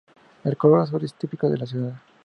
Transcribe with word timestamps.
El 0.43 0.57
color 0.57 0.79
azul 0.79 1.03
es 1.05 1.13
típico 1.13 1.47
de 1.47 1.57
la 1.59 1.67
ciudad. 1.67 1.93